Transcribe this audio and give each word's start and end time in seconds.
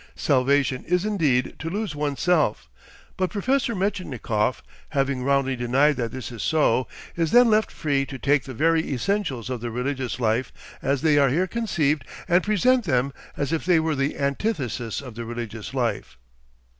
Salvation 0.15 0.83
is 0.85 1.05
indeed 1.05 1.53
to 1.59 1.69
lose 1.69 1.93
one's 1.95 2.19
self. 2.21 2.67
But 3.17 3.29
Professor 3.29 3.75
Metchnikoff 3.75 4.63
having 4.89 5.21
roundly 5.23 5.55
denied 5.55 5.97
that 5.97 6.11
this 6.11 6.31
is 6.31 6.41
so, 6.41 6.87
is 7.15 7.29
then 7.31 7.51
left 7.51 7.69
free 7.69 8.07
to 8.07 8.17
take 8.17 8.45
the 8.45 8.55
very 8.55 8.81
essentials 8.93 9.51
of 9.51 9.61
the 9.61 9.69
religious 9.69 10.19
life 10.19 10.51
as 10.81 11.03
they 11.03 11.19
are 11.19 11.29
here 11.29 11.45
conceived 11.45 12.03
and 12.27 12.41
present 12.41 12.85
them 12.85 13.13
as 13.37 13.53
if 13.53 13.63
they 13.63 13.79
were 13.79 13.93
the 13.95 14.17
antithesis 14.17 15.01
of 15.01 15.13
the 15.13 15.23
religious 15.23 15.71
life. 15.71 16.17